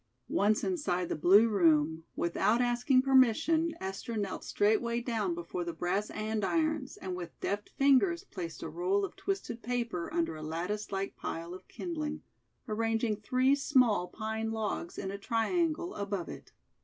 [0.33, 6.09] Once inside the blue room, without asking permission, Esther knelt straightway down before the brass
[6.09, 11.15] andirons and with deft fingers placed a roll of twisted paper under a lattice like
[11.15, 12.23] pile of kindling,
[12.67, 16.51] arranging three small pine logs in a triangle above it.